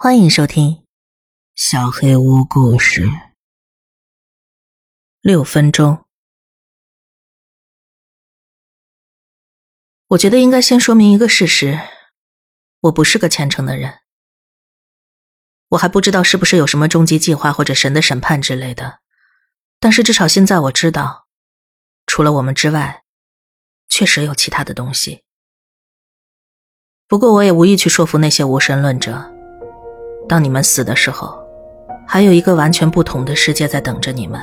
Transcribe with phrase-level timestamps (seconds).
[0.00, 0.74] 欢迎收听
[1.56, 3.06] 《小黑屋故事》。
[5.20, 6.04] 六分钟，
[10.06, 11.80] 我觉得应该先说明一个事实：
[12.82, 13.98] 我不是个虔诚的人。
[15.70, 19.00] 我还不知道是不是有什么终极计划或者神的审判之类的，
[19.80, 21.26] 但是至少现在我知道，
[22.06, 23.02] 除了我们之外，
[23.88, 25.24] 确实有其他的东西。
[27.08, 29.36] 不过我也无意去说服那些无神论者。
[30.28, 31.36] 当你们死的时候，
[32.06, 34.38] 还有一个完全不同的世界在等着你们。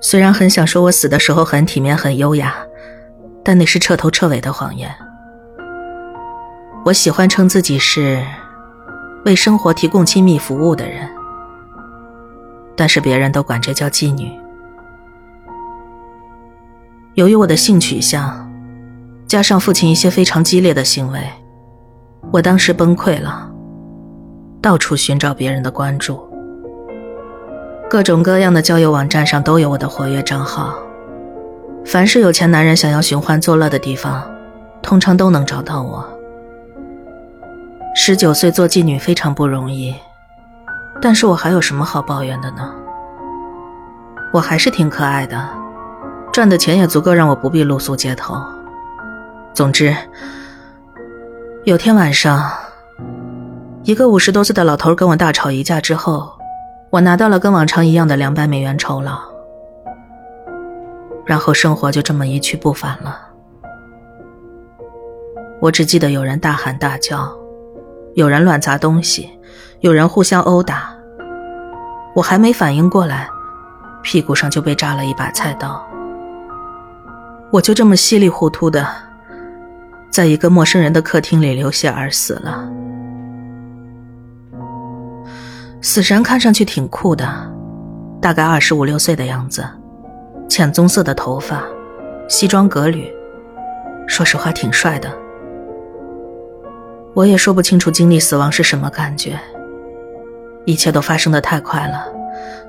[0.00, 2.54] 虽然很想说我死的时候很体面、很优雅，
[3.42, 4.94] 但那是彻头彻尾的谎言。
[6.84, 8.22] 我喜欢称自己是
[9.24, 11.10] 为生活提供亲密服务的人，
[12.76, 14.38] 但是别人都管这叫妓女。
[17.14, 18.48] 由于我的性取向，
[19.26, 21.20] 加上父亲一些非常激烈的行为。
[22.32, 23.48] 我当时崩溃了，
[24.60, 26.20] 到处寻找别人的关注，
[27.88, 30.74] 各种各样的交友网站上都有我的活跃账号。
[31.84, 34.28] 凡是有钱男人想要寻欢作乐的地方，
[34.82, 36.04] 通常都能找到我。
[37.94, 39.94] 十九岁做妓女非常不容易，
[41.00, 42.70] 但是我还有什么好抱怨的呢？
[44.32, 45.48] 我还是挺可爱的，
[46.32, 48.36] 赚的钱也足够让我不必露宿街头。
[49.54, 49.96] 总之。
[51.66, 52.48] 有天晚上，
[53.82, 56.30] 一个五十多岁的老头跟我大吵一架之后，
[56.90, 59.18] 我拿到了跟往常一样的两百美元酬劳，
[61.24, 63.18] 然后生活就这么一去不返了。
[65.60, 67.28] 我只记得有人大喊大叫，
[68.14, 69.28] 有人乱砸东西，
[69.80, 70.94] 有人互相殴打。
[72.14, 73.28] 我还没反应过来，
[74.04, 75.84] 屁股上就被扎了一把菜刀，
[77.50, 78.86] 我就这么稀里糊涂的。
[80.16, 82.66] 在一个陌生人的客厅里流血而死了。
[85.82, 87.28] 死神看上去挺酷的，
[88.18, 89.62] 大概二十五六岁的样子，
[90.48, 91.62] 浅棕色的头发，
[92.30, 93.12] 西装革履，
[94.06, 95.12] 说实话挺帅的。
[97.12, 99.38] 我也说不清楚经历死亡是什么感觉，
[100.64, 102.06] 一切都发生的太快了，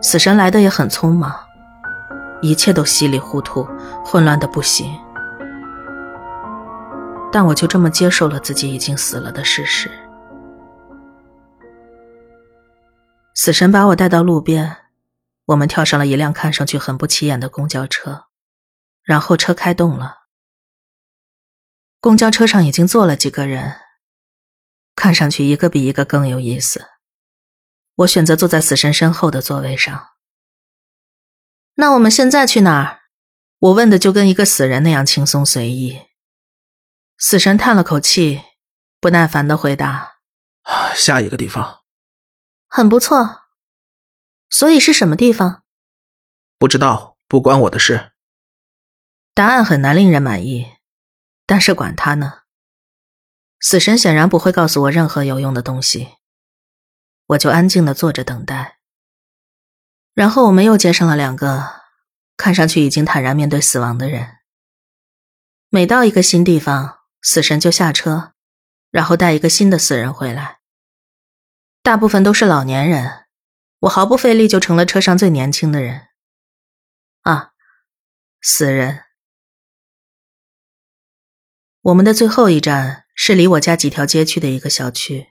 [0.02, 1.34] 死神来的也很匆忙，
[2.42, 3.66] 一切都稀里糊涂，
[4.04, 4.86] 混乱的不行。
[7.32, 9.92] 但我就这么接受了自己已经死了的事实。
[13.36, 14.78] 死神把我带到路边，
[15.46, 18.26] 我们跳上了一辆看上去很不起眼的公交车，
[19.04, 20.28] 然后车开动了。
[22.00, 23.76] 公交车上已经坐了几个人，
[24.96, 26.86] 看上去一个比一个更有意思。
[27.96, 30.08] 我选择坐在死神身后的座位上。
[31.76, 33.02] 那我们现在去哪儿？
[33.60, 36.07] 我问的就跟一个死人那样轻松随意。
[37.20, 38.44] 死神叹了口气，
[39.00, 40.20] 不耐烦的回答
[40.96, 41.82] ：“下一个地方，
[42.68, 43.46] 很不错。
[44.52, 45.64] 所以是什么地方？
[46.60, 48.12] 不知道，不关我的事。
[49.34, 50.78] 答案很难令人满意，
[51.48, 52.42] 但是管他呢。
[53.60, 56.18] 死神显然不会告诉我任何有用的东西，
[57.26, 58.78] 我就安静的坐着等待。
[60.14, 61.68] 然后我们又接上了两个
[62.38, 64.38] 看上去已经坦然面对死亡的人。
[65.70, 68.34] 每到一个新地方。”死神就下车，
[68.90, 70.60] 然后带一个新的死人回来。
[71.82, 73.26] 大部分都是老年人，
[73.80, 76.10] 我毫不费力就成了车上最年轻的人。
[77.22, 77.52] 啊，
[78.42, 79.04] 死人！
[81.82, 85.30] 我们的最后一站是离我家几条街区的一个小区。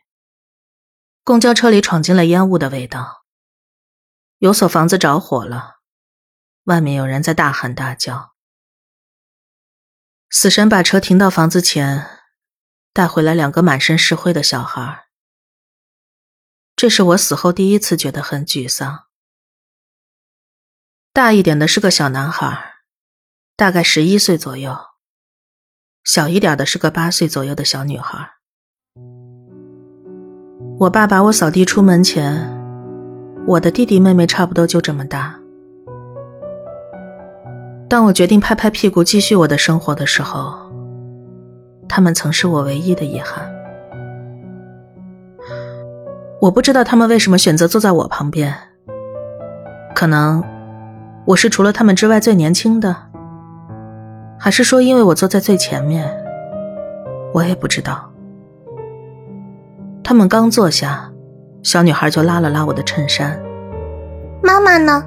[1.25, 3.25] 公交车里闯进了烟雾的味道，
[4.39, 5.81] 有所房子着火了，
[6.65, 8.36] 外面有人在大喊大叫。
[10.29, 12.07] 死神把车停到房子前，
[12.93, 15.07] 带回来两个满身是灰的小孩。
[16.75, 19.05] 这是我死后第一次觉得很沮丧。
[21.13, 22.75] 大一点的是个小男孩，
[23.57, 24.75] 大概十一岁左右；
[26.05, 28.33] 小一点的是个八岁左右的小女孩。
[30.81, 32.53] 我爸把我扫地出门前，
[33.47, 35.41] 我的弟弟妹妹差不多就这么大。
[37.89, 40.55] 当我决定拍拍屁股继续我的生活的时候，
[41.89, 43.49] 他们曾是我唯一的遗憾。
[46.41, 48.53] 我不知道他们为什么选择坐在我旁边。
[49.95, 50.43] 可能
[51.25, 52.95] 我是除了他们之外最年轻的，
[54.39, 56.13] 还是说因为我坐在最前面？
[57.33, 58.11] 我也不知道。
[60.03, 61.11] 他们刚坐下，
[61.63, 63.41] 小女孩就拉了拉我的衬衫。
[64.43, 65.05] 妈妈呢？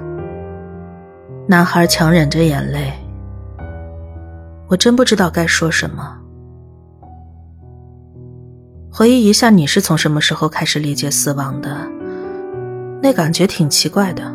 [1.50, 2.92] 男孩强忍着眼泪，
[4.68, 6.16] 我真不知道该说什么。
[8.88, 11.76] 回忆一下，你是从什么时候开始理解死亡的？
[13.02, 14.32] 那感觉挺奇怪的。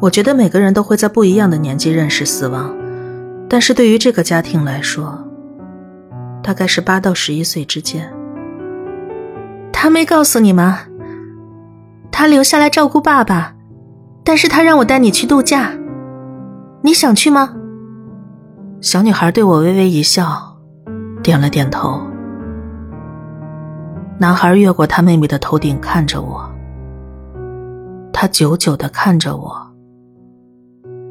[0.00, 2.72] 我觉得每个人都会在不一样的年纪认识死亡，
[3.48, 5.26] 但是对于这个家庭来说，
[6.40, 8.08] 大概是八到十一岁之间。
[9.72, 10.82] 他没告诉你吗？
[12.12, 13.56] 他留下来照顾爸爸，
[14.24, 15.72] 但是他让我带你去度假，
[16.82, 17.54] 你想去吗？
[18.80, 20.56] 小女孩对我微微一笑，
[21.22, 22.00] 点了点头。
[24.18, 26.48] 男孩越过他妹妹的头顶看着我，
[28.12, 29.60] 他久久的看着我。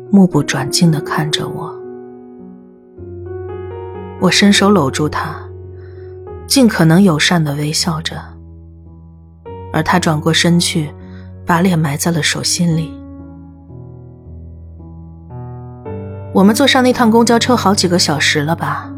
[0.09, 1.73] 目不转睛的看着我，
[4.19, 5.35] 我伸手搂住他，
[6.47, 8.21] 尽可能友善的微笑着，
[9.71, 10.89] 而他转过身去，
[11.45, 13.00] 把脸埋在了手心里。
[16.33, 18.89] 我们坐上那趟公交车好几个小时了吧？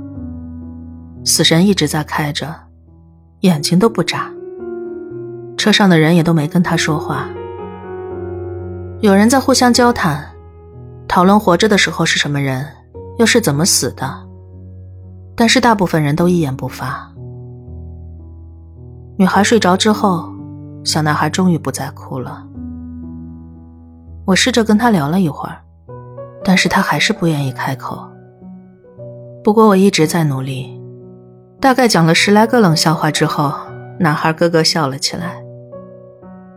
[1.25, 2.53] 死神一直在开着，
[3.39, 4.31] 眼睛都不眨。
[5.57, 7.27] 车上的人也都没跟他说话，
[8.99, 10.29] 有人在互相交谈。
[11.07, 12.67] 讨论活着的时候是什么人，
[13.17, 14.09] 又是怎么死的，
[15.35, 17.11] 但是大部分人都一言不发。
[19.17, 20.31] 女孩睡着之后，
[20.83, 22.45] 小男孩终于不再哭了。
[24.25, 25.62] 我试着跟他聊了一会儿，
[26.43, 28.07] 但是他还是不愿意开口。
[29.43, 30.79] 不过我一直在努力，
[31.59, 33.53] 大概讲了十来个冷笑话之后，
[33.99, 35.35] 男孩咯咯笑了起来。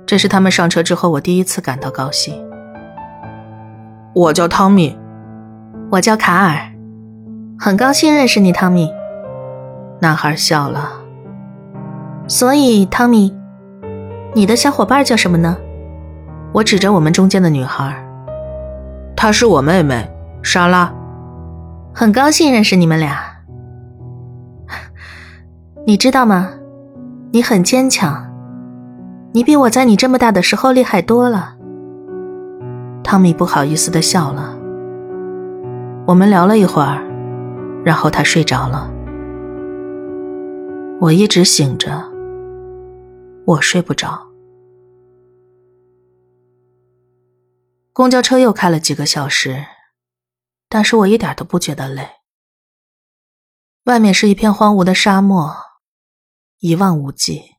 [0.06, 2.34] 这是他们上车之后我第一次感到高兴。
[4.14, 4.96] 我叫汤米，
[5.90, 6.72] 我叫卡尔，
[7.58, 8.90] 很高兴认识你，汤米。
[10.00, 10.92] 男孩笑了。
[12.28, 13.36] 所以，汤米，
[14.34, 15.56] 你的小伙伴叫什么呢？
[16.52, 18.05] 我指着我们中间的女孩，
[19.16, 20.08] 她是我妹妹
[20.42, 20.92] 莎拉。
[21.92, 23.18] 很高兴认识你们俩。
[25.86, 26.50] 你知道吗？
[27.32, 28.30] 你很坚强，
[29.32, 31.54] 你比我在你这么大的时候厉害多了。
[33.02, 34.56] 汤米不好意思的笑了。
[36.06, 37.02] 我们聊了一会儿，
[37.84, 38.90] 然后他睡着了。
[41.00, 42.02] 我一直醒着，
[43.44, 44.18] 我睡不着。
[47.96, 49.64] 公交车又开了几个小时，
[50.68, 52.16] 但是我一点都不觉得累。
[53.84, 55.56] 外面是一片荒芜的沙漠，
[56.58, 57.56] 一望无际。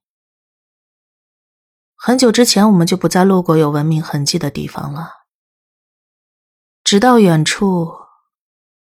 [1.95, 5.11] 很久之前，我们就不再路过有文明痕迹的地方了。
[6.83, 7.91] 直到远处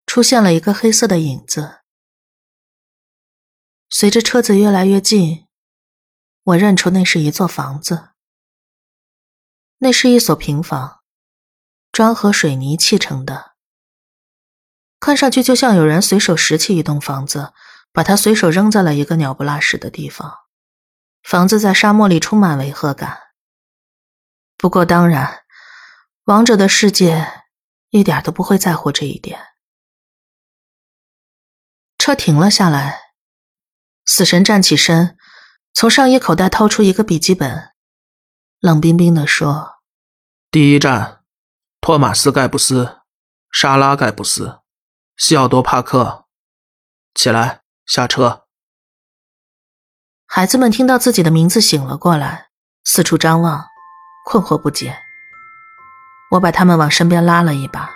[0.06, 1.80] 出现了一个黑色的影子，
[3.88, 5.48] 随着车子越来越近，
[6.44, 8.10] 我认出那是一座房子。
[9.78, 10.99] 那是一所平房，
[11.92, 13.52] 砖和水泥砌成的，
[14.98, 17.52] 看上去就像有人随手拾起一栋房子，
[17.92, 20.32] 把它随手扔在了一个鸟不拉屎的地方。
[21.22, 23.18] 房子在沙漠里充满违和感。
[24.56, 25.42] 不过当然，
[26.24, 27.40] 王者的世界。
[27.90, 29.48] 一点都不会在乎这一点。
[31.98, 33.00] 车停了下来，
[34.06, 35.18] 死神站起身，
[35.72, 37.72] 从上衣口袋掏出一个笔记本，
[38.60, 39.80] 冷冰冰的说
[40.52, 41.19] ：“第一站，
[41.90, 43.00] 托马斯·盖布斯，
[43.50, 44.60] 莎拉·盖布斯，
[45.16, 46.26] 西奥多·帕克，
[47.14, 48.44] 起来，下车。”
[50.24, 52.50] 孩子们听到自己的名字醒了过来，
[52.84, 53.64] 四处张望，
[54.24, 54.96] 困惑不解。
[56.30, 57.90] 我把他们往身边拉了一把，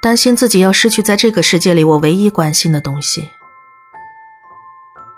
[0.00, 3.28] 担心自己要失去在这个世界里我唯一关心的东西。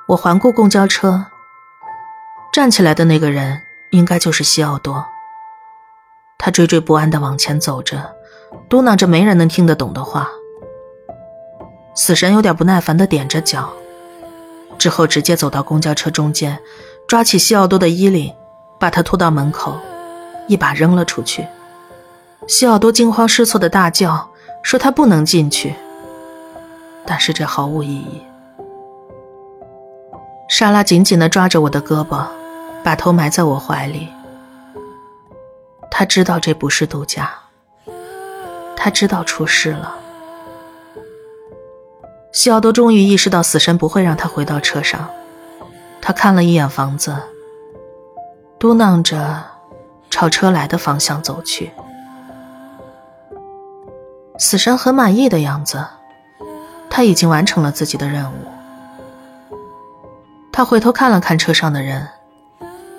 [0.08, 1.26] 我环顾公交车，
[2.50, 5.06] 站起来的那个人应该就是西奥多。
[6.38, 8.14] 他惴惴不安地往前走着，
[8.68, 10.28] 嘟囔着没人能听得懂的话。
[11.94, 13.70] 死神有点不耐烦地点着脚，
[14.78, 16.58] 之后直接走到公交车中间，
[17.08, 18.32] 抓起西奥多的衣领，
[18.78, 19.78] 把他拖到门口，
[20.46, 21.46] 一把扔了出去。
[22.46, 24.28] 西奥多惊慌失措的大叫，
[24.62, 25.74] 说他不能进去。
[27.06, 28.22] 但是这毫无意义。
[30.48, 32.24] 莎拉紧紧地抓着我的胳膊，
[32.84, 34.08] 把头埋在我怀里。
[35.90, 37.30] 他知道这不是度假，
[38.76, 39.96] 他知道出事了。
[42.32, 45.08] 西奥多终于意识到死神不会让他回到车上，
[46.02, 47.16] 他看了一眼房子，
[48.58, 49.42] 嘟囔着，
[50.10, 51.72] 朝车来的方向走去。
[54.38, 55.82] 死神很满意的样子，
[56.90, 58.36] 他已经完成了自己的任务。
[60.52, 62.06] 他回头看了看车上的人，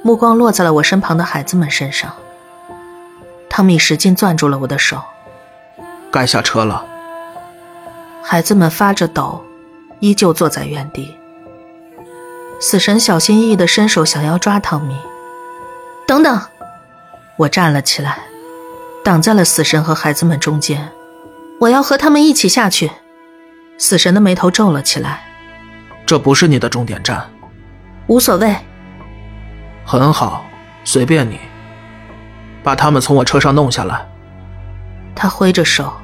[0.02, 2.12] 目光落在了我身旁的孩子们身上。
[3.58, 5.04] 汤米使劲攥住了我的手，
[6.12, 6.86] 该下车了。
[8.22, 9.44] 孩子们发着抖，
[10.00, 11.18] 依旧坐在原地。
[12.60, 14.96] 死神小心翼翼的伸手想要抓汤米。
[16.06, 16.40] 等等，
[17.36, 18.20] 我站了起来，
[19.04, 20.92] 挡在了死神和孩子们中间。
[21.60, 22.92] 我要和他们一起下去。
[23.80, 25.24] 死神的眉头皱了起来。
[26.06, 27.28] 这不是你的终点站。
[28.06, 28.56] 无所谓。
[29.84, 30.46] 很好，
[30.84, 31.40] 随便你。
[32.68, 34.06] 把他们从我车上弄下来。
[35.16, 35.96] 他挥着手。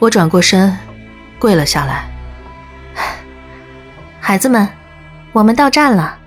[0.00, 0.76] 我转过身，
[1.38, 2.10] 跪了下来。
[4.20, 4.68] 孩子们，
[5.30, 6.18] 我们到站了。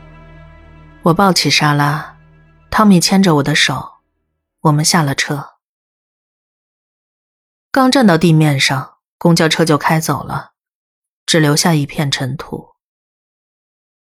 [1.01, 2.15] 我抱起莎拉，
[2.71, 3.95] 汤米牵着我的手，
[4.61, 5.49] 我们下了车。
[7.73, 10.51] 刚站到地面上，公交车就开走了，
[11.25, 12.69] 只留下一片尘土。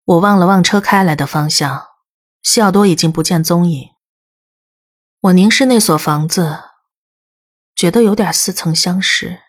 [0.04, 1.86] 我望了望车开来的方向，
[2.44, 3.95] 西奥多已经不见踪影。
[5.26, 6.66] 我凝视那所房子，
[7.76, 9.42] 觉得有点似曾相识，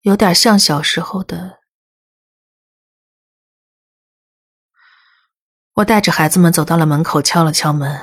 [0.00, 1.58] 有点像小时候的。
[5.74, 8.00] 我带着孩子们走到了门口，敲了敲门。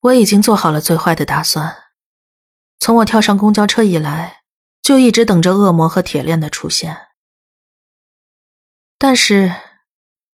[0.00, 1.84] 我已经做好了最坏的打算。
[2.78, 4.42] 从我跳上公交车以来，
[4.82, 7.08] 就一直等着恶魔和铁链的出现。
[8.98, 9.54] 但是，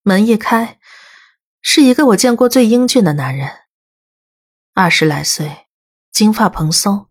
[0.03, 0.81] 门一开，
[1.61, 3.62] 是一个我见过最英俊的男人，
[4.75, 5.67] 二十来岁，
[6.11, 7.09] 金发蓬松，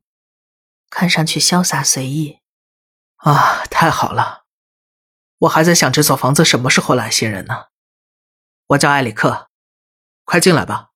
[0.90, 2.40] 看上去潇洒随意。
[3.18, 4.46] 啊，太好了！
[5.42, 7.66] 我还在想这所房子什么时候来新人呢。
[8.70, 9.50] 我叫埃里克，
[10.26, 10.88] 快进来吧。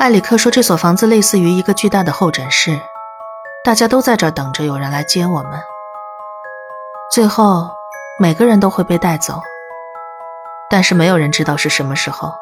[0.00, 2.80] 埃里克说：“这所房子类似于一个巨大的候诊室，
[3.62, 5.62] 大家都在这儿等着有人来接我们。
[7.12, 7.70] 最后，
[8.18, 9.40] 每个人都会被带走，
[10.68, 12.36] 但是没有人知道是什么时候，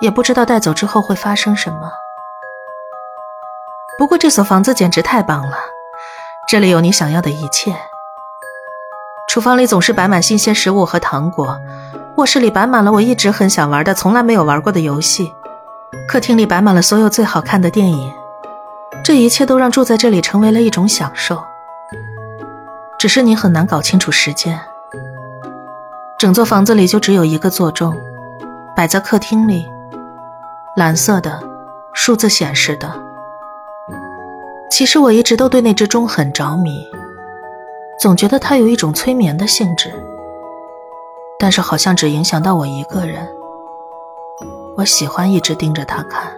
[0.00, 1.92] 也不知道带走之后会发生什么。
[3.98, 5.58] 不过这所房子简直太棒了，
[6.48, 7.76] 这里有你想要的一切。
[9.28, 11.60] 厨房里总是摆满新鲜食物和糖果，
[12.16, 15.34] 卧室里摆满了我一直很想玩的、从来没有玩过的游戏。”
[16.08, 18.12] 客厅里摆满了所有最好看的电影，
[19.04, 21.44] 这一切都让住在这里成为了一种享受。
[22.98, 24.58] 只是你很难搞清楚时间。
[26.18, 27.96] 整座房子里就只有一个座钟，
[28.74, 29.70] 摆在客厅里，
[30.80, 31.38] 蓝色的，
[31.92, 32.90] 数字显示的。
[34.70, 36.88] 其实我一直都对那只钟很着迷，
[38.00, 39.92] 总觉得它有一种催眠的性质，
[41.38, 43.28] 但是好像只影响到我一个人。
[44.78, 46.32] 我喜欢一直盯着他看。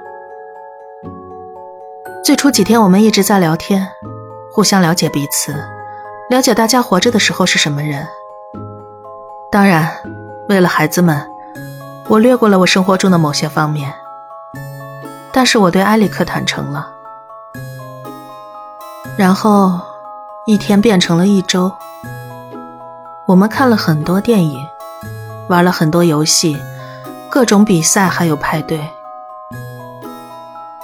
[2.24, 3.86] 最初几天，我们一直在聊天，
[4.52, 5.54] 互相了解彼此，
[6.28, 8.04] 了解大家活着的时候是什么人。
[9.52, 9.88] 当然，
[10.48, 11.30] 为了孩子们，
[12.08, 13.94] 我略过了我生活中的某些方面。
[15.32, 16.90] 但是我对埃里克坦诚了。
[19.16, 19.80] 然后，
[20.46, 21.72] 一天变成了一周。
[23.26, 24.58] 我们看了很多电影，
[25.48, 26.56] 玩了很多游戏。
[27.30, 28.90] 各种比赛还有派对，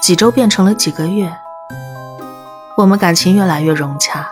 [0.00, 1.31] 几周变成了几个月，
[2.75, 4.26] 我们感情越来越融洽。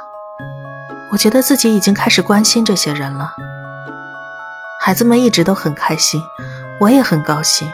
[1.13, 3.35] 我觉得自己已经开始关心这些人了。
[4.81, 6.23] 孩子们一直都很开心，
[6.81, 7.69] 我也很高兴。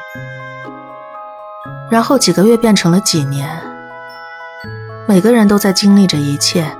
[1.93, 3.47] 然后几个月变成了几年，
[5.07, 6.75] 每个人都在经历着一切，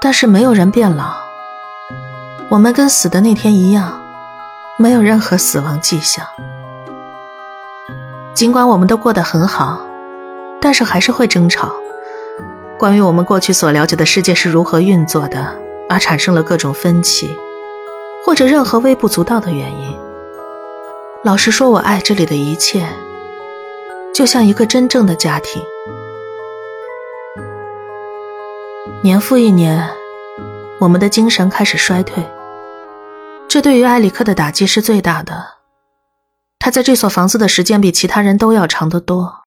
[0.00, 1.14] 但是没有人变老。
[2.48, 4.02] 我们跟死的那天一样，
[4.76, 6.26] 没有任何死亡迹象。
[8.34, 9.86] 尽管我们都过得很好，
[10.60, 11.72] 但是还是会争吵。
[12.76, 15.54] 关于我们过去所了解的世界是如何运作的，
[15.88, 17.30] 而产生了各种分歧，
[18.24, 19.96] 或者任何微不足道的原因。
[21.22, 22.84] 老实说，我爱这里的一切，
[24.16, 25.62] 就像一个真正的家庭。
[29.02, 29.94] 年复一年，
[30.80, 32.26] 我们的精神开始衰退，
[33.46, 35.58] 这对于埃里克的打击是最大的。
[36.58, 39.44] 他在这所房子的时间比其他人都要长得多。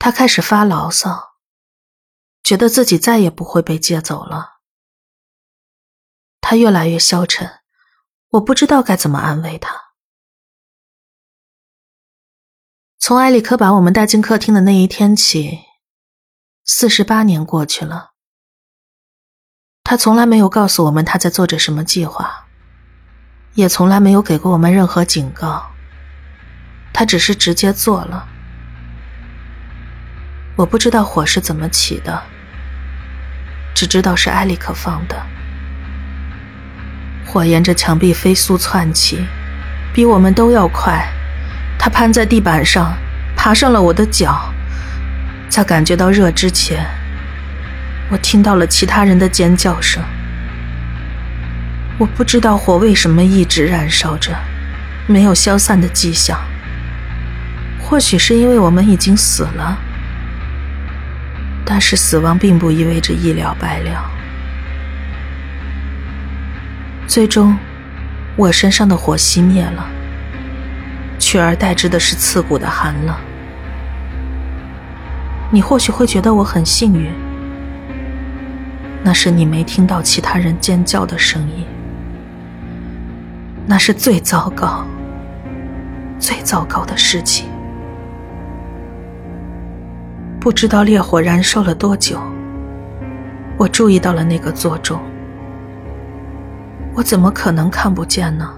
[0.00, 1.36] 他开始发牢骚，
[2.42, 4.56] 觉得自己再也不会被接走了。
[6.40, 7.48] 他越来越消沉，
[8.30, 9.85] 我不知道该怎么安慰他。
[12.98, 15.60] 从埃里克把我们带进客厅的那一天起，
[16.64, 18.12] 四十八年过去了。
[19.84, 22.46] 他从来没有告诉我们他在做着什么计划，
[23.54, 25.66] 也从来没有给过我们任何警告。
[26.92, 28.26] 他只是直接做了，
[30.56, 32.20] 我不知道火是怎么起的，
[33.74, 35.24] 只知道是埃里克放的。
[37.26, 39.24] 火沿着墙壁飞速窜起，
[39.94, 41.06] 比我们都要快。
[41.86, 42.92] 它攀在地板上，
[43.36, 44.52] 爬上了我的脚。
[45.48, 46.84] 在感觉到热之前，
[48.10, 50.02] 我听到了其他人的尖叫声。
[51.96, 54.36] 我不知道火为什么一直燃烧着，
[55.06, 56.36] 没有消散的迹象。
[57.80, 59.78] 或许是因为我们已经死了，
[61.64, 64.10] 但是死亡并不意味着一了百了。
[67.06, 67.56] 最终，
[68.34, 69.86] 我身上的火熄灭了，
[71.18, 73.14] 取而代之的是刺骨的寒冷。
[75.50, 77.10] 你或许会觉得我很幸运，
[79.02, 81.64] 那是你没听到其他人尖叫的声音。
[83.66, 84.84] 那是最糟糕、
[86.18, 87.48] 最糟糕的事情。
[90.40, 92.20] 不知道烈火燃烧了多久，
[93.56, 95.00] 我注意到了那个座钟。
[96.94, 98.55] 我怎么可能看不见呢？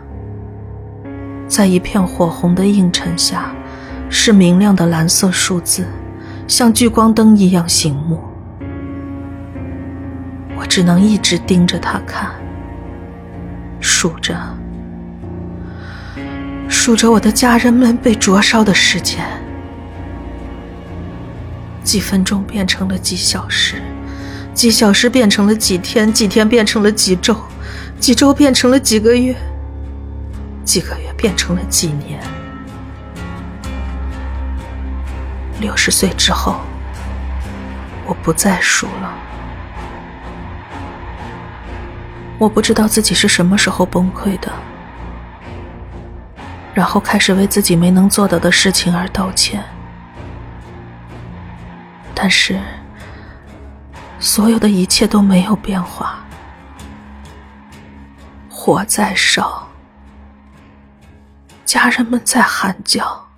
[1.49, 3.51] 在一片火红的映衬下，
[4.11, 5.87] 是明亮的蓝色数字，
[6.47, 8.23] 像聚光灯一样醒目。
[10.57, 12.31] 我只能一直盯着它看，
[13.81, 14.37] 数着。
[16.69, 19.25] 数着我的家人们被灼烧的时间，
[21.83, 23.77] 几分钟变成了几小时，
[24.53, 27.35] 几小时变成了几天，几天变成了几周，
[27.99, 29.35] 几周变成了几个月，
[30.69, 32.21] 几个月变成了几年。
[35.61, 36.61] 六十岁之后，
[38.05, 39.15] 我不再数了。
[42.39, 44.53] 我不知道自己是什么时候崩溃的。
[46.75, 49.65] 然后开始为自己没能做到的事情而道歉，
[52.15, 52.61] 但是
[54.21, 56.23] 所有的一切都没有变化，
[58.51, 59.68] 火在烧，
[61.69, 63.29] 家人们在喊叫。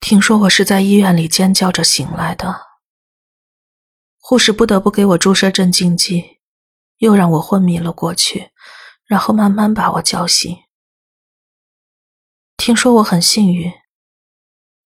[0.00, 2.62] 听说我是在医院里尖叫着醒来的。
[4.16, 6.38] 护士不得不给我注射镇静剂，
[6.96, 8.50] 又让我昏迷了过去，
[9.04, 10.56] 然后慢慢把我叫醒。
[12.56, 13.70] 听说我很幸运，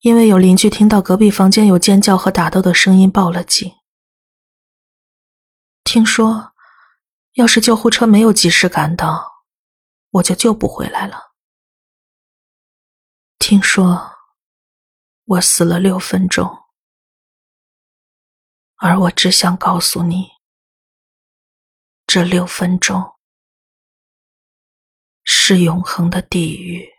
[0.01, 3.73] 因为有邻居听到隔壁房间有尖叫和打斗的声音，报了警。
[5.93, 6.55] 听说，
[7.33, 9.45] 要是救护车没有及时赶到，
[10.09, 11.35] 我就救不回来了。
[13.39, 14.17] 听说，
[15.25, 16.65] 我死了六分钟。
[18.77, 20.31] 而我只想告诉你，
[22.07, 23.19] 这六分钟
[25.25, 26.92] 是永恒的地狱。